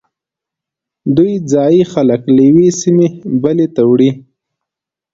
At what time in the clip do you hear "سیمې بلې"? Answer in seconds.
2.81-3.67